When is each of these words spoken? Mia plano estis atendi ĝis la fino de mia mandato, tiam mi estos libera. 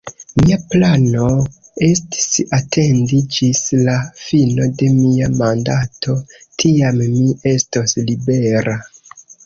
Mia 0.39 0.55
plano 0.69 1.27
estis 1.87 2.31
atendi 2.59 3.21
ĝis 3.37 3.63
la 3.83 3.99
fino 4.23 4.69
de 4.81 4.91
mia 4.97 5.31
mandato, 5.39 6.19
tiam 6.65 7.03
mi 7.15 7.33
estos 7.57 7.99
libera. 8.13 8.81